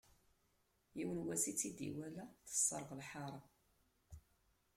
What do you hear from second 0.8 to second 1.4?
Yiwen